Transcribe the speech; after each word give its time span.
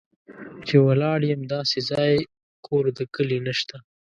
چې 0.67 0.75
ولاړ 0.87 1.19
یم 1.31 1.41
داسې 1.53 1.79
ځای، 1.89 2.13
کور 2.65 2.83
د 2.97 2.99
کلي 3.15 3.39
نه 3.45 3.53
شته 3.59 3.77